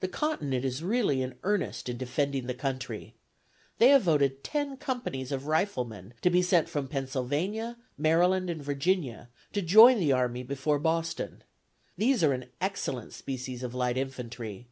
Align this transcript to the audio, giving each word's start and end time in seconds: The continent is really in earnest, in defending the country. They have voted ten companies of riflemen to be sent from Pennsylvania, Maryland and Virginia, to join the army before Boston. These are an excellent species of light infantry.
The 0.00 0.08
continent 0.08 0.64
is 0.64 0.82
really 0.82 1.22
in 1.22 1.36
earnest, 1.44 1.88
in 1.88 1.96
defending 1.96 2.48
the 2.48 2.54
country. 2.54 3.14
They 3.78 3.90
have 3.90 4.02
voted 4.02 4.42
ten 4.42 4.76
companies 4.76 5.30
of 5.30 5.46
riflemen 5.46 6.12
to 6.22 6.28
be 6.28 6.42
sent 6.42 6.68
from 6.68 6.88
Pennsylvania, 6.88 7.76
Maryland 7.96 8.50
and 8.50 8.60
Virginia, 8.64 9.28
to 9.52 9.62
join 9.62 10.00
the 10.00 10.10
army 10.10 10.42
before 10.42 10.80
Boston. 10.80 11.44
These 11.96 12.24
are 12.24 12.32
an 12.32 12.46
excellent 12.60 13.12
species 13.12 13.62
of 13.62 13.72
light 13.72 13.96
infantry. 13.96 14.66